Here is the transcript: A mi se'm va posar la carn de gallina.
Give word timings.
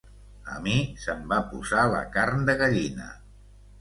A 0.53 0.55
mi 0.67 0.77
se'm 1.03 1.21
va 1.33 1.39
posar 1.51 1.83
la 1.93 2.03
carn 2.19 2.49
de 2.51 2.57
gallina. 2.63 3.11